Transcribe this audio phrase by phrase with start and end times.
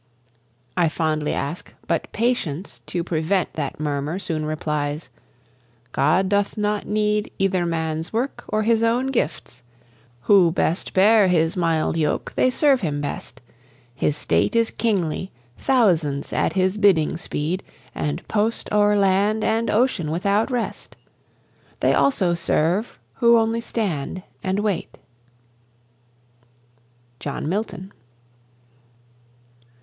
[0.75, 5.09] I fondly ask: but Patience, to prevent That murmur, soon replies,
[5.91, 9.61] God doth not need Either man's work, or His own gifts;
[10.21, 13.41] who best Bear His mild yoke, they serve Him best;
[13.93, 17.61] His state Is kingly; thousands at His bidding speed,
[17.93, 20.95] And post o'er land and ocean without rest;
[21.79, 24.97] They also serve who only stand and wait.
[27.19, 27.93] JOHN MILTON.